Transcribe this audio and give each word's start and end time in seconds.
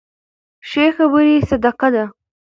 ښې 0.69 0.85
خبرې 0.95 1.35
صدقه 1.49 1.87
ده. 1.95 2.05